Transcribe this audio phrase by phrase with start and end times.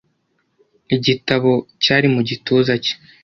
[0.95, 1.51] Igitabo
[1.83, 2.93] cyari mu gituza cye.